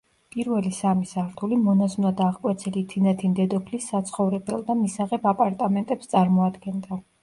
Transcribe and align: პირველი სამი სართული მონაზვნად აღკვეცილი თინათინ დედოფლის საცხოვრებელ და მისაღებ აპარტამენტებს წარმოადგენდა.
პირველი 0.35 0.69
სამი 0.77 1.09
სართული 1.09 1.59
მონაზვნად 1.65 2.25
აღკვეცილი 2.29 2.85
თინათინ 2.95 3.37
დედოფლის 3.43 3.93
საცხოვრებელ 3.95 4.69
და 4.73 4.81
მისაღებ 4.85 5.33
აპარტამენტებს 5.37 6.17
წარმოადგენდა. 6.17 7.05